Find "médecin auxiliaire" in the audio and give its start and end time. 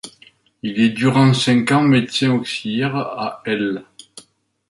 1.83-2.95